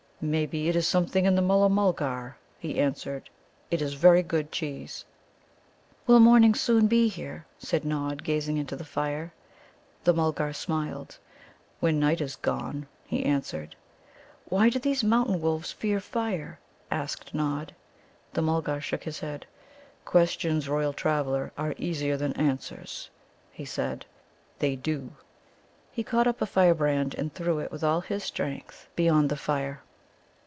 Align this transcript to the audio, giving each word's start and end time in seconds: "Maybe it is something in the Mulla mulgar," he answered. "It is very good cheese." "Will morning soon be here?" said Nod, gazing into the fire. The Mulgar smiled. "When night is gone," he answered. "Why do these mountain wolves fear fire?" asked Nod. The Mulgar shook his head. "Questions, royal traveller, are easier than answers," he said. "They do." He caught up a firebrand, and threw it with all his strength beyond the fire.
"Maybe 0.23 0.69
it 0.69 0.75
is 0.75 0.85
something 0.87 1.25
in 1.25 1.33
the 1.33 1.41
Mulla 1.41 1.67
mulgar," 1.67 2.37
he 2.59 2.77
answered. 2.77 3.31
"It 3.71 3.81
is 3.81 3.95
very 3.95 4.21
good 4.21 4.51
cheese." 4.51 5.03
"Will 6.05 6.19
morning 6.19 6.53
soon 6.53 6.85
be 6.85 7.07
here?" 7.07 7.47
said 7.57 7.83
Nod, 7.83 8.23
gazing 8.23 8.57
into 8.57 8.75
the 8.75 8.85
fire. 8.85 9.33
The 10.03 10.13
Mulgar 10.13 10.53
smiled. 10.53 11.17
"When 11.79 11.99
night 11.99 12.21
is 12.21 12.35
gone," 12.35 12.85
he 13.07 13.25
answered. 13.25 13.75
"Why 14.45 14.69
do 14.69 14.77
these 14.77 15.03
mountain 15.03 15.41
wolves 15.41 15.71
fear 15.71 15.99
fire?" 15.99 16.59
asked 16.91 17.33
Nod. 17.33 17.73
The 18.31 18.43
Mulgar 18.43 18.79
shook 18.79 19.03
his 19.05 19.21
head. 19.21 19.47
"Questions, 20.05 20.69
royal 20.69 20.93
traveller, 20.93 21.51
are 21.57 21.73
easier 21.79 22.15
than 22.15 22.33
answers," 22.33 23.09
he 23.51 23.65
said. 23.65 24.05
"They 24.59 24.75
do." 24.75 25.13
He 25.91 26.03
caught 26.03 26.27
up 26.27 26.43
a 26.43 26.45
firebrand, 26.45 27.15
and 27.15 27.33
threw 27.33 27.57
it 27.57 27.71
with 27.71 27.83
all 27.83 28.01
his 28.01 28.23
strength 28.23 28.87
beyond 28.95 29.27
the 29.27 29.35
fire. 29.35 29.81